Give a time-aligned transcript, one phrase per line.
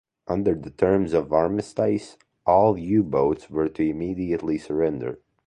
[0.27, 5.19] Under the terms of armistice, all U-boats were to immediately surrender.